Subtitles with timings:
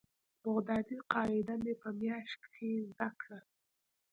[0.43, 3.39] بغدادي قاعده مې په مياشت کښې زده کړه.